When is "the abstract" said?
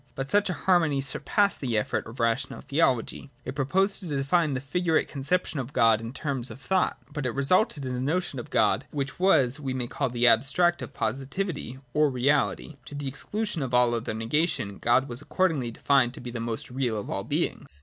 10.09-10.81